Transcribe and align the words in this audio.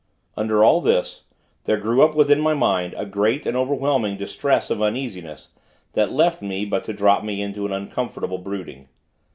Under 0.35 0.63
all 0.63 0.81
this, 0.81 1.25
there 1.65 1.77
grew 1.77 2.01
up 2.01 2.15
within 2.15 2.41
my 2.41 2.55
mind, 2.55 2.95
a 2.97 3.05
great 3.05 3.45
and 3.45 3.55
overwhelming 3.55 4.17
distress 4.17 4.71
of 4.71 4.81
uneasiness, 4.81 5.49
that 5.93 6.11
left 6.11 6.41
me, 6.41 6.65
but 6.65 6.83
to 6.85 6.93
drop 6.93 7.23
me 7.23 7.39
into 7.39 7.67
an 7.67 7.71
uncomfortable 7.71 8.39
brooding. 8.39 8.89